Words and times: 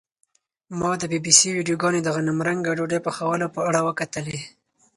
ما 0.79 0.91
د 1.01 1.03
بي 1.11 1.19
بي 1.25 1.33
سي 1.39 1.49
ویډیوګانې 1.53 2.01
د 2.03 2.07
غنمرنګه 2.15 2.71
ډوډۍ 2.77 2.99
پخولو 3.05 3.47
په 3.55 3.59
اړه 3.69 3.79
وکتلې. 3.87 4.39